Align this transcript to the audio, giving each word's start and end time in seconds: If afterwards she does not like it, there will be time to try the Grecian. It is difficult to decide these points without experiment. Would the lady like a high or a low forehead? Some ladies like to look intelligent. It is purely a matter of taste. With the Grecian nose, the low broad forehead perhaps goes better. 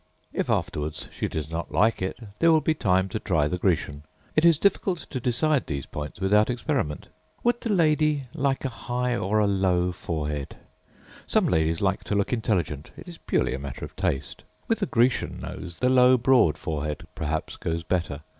If 0.33 0.49
afterwards 0.49 1.09
she 1.11 1.27
does 1.27 1.51
not 1.51 1.71
like 1.71 2.01
it, 2.01 2.17
there 2.39 2.51
will 2.51 2.59
be 2.59 2.73
time 2.73 3.07
to 3.09 3.19
try 3.19 3.47
the 3.47 3.59
Grecian. 3.59 4.01
It 4.35 4.43
is 4.45 4.57
difficult 4.57 4.97
to 5.11 5.19
decide 5.19 5.67
these 5.67 5.85
points 5.85 6.19
without 6.19 6.49
experiment. 6.49 7.09
Would 7.43 7.61
the 7.61 7.71
lady 7.71 8.23
like 8.33 8.65
a 8.65 8.69
high 8.69 9.15
or 9.15 9.37
a 9.37 9.45
low 9.45 9.91
forehead? 9.91 10.55
Some 11.27 11.45
ladies 11.45 11.81
like 11.81 12.03
to 12.05 12.15
look 12.15 12.33
intelligent. 12.33 12.89
It 12.97 13.07
is 13.07 13.19
purely 13.19 13.53
a 13.53 13.59
matter 13.59 13.85
of 13.85 13.95
taste. 13.95 14.41
With 14.67 14.79
the 14.79 14.87
Grecian 14.87 15.39
nose, 15.39 15.77
the 15.79 15.87
low 15.89 16.17
broad 16.17 16.57
forehead 16.57 17.05
perhaps 17.13 17.55
goes 17.55 17.83
better. 17.83 18.23